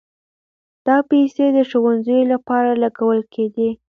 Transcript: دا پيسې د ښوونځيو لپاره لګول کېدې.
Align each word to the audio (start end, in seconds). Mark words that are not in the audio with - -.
دا 0.87 0.97
پيسې 1.09 1.45
د 1.55 1.57
ښوونځيو 1.69 2.21
لپاره 2.33 2.71
لګول 2.83 3.19
کېدې. 3.33 3.69